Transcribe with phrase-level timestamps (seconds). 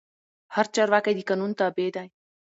[0.55, 2.07] هر چارواکی د قانون تابع دی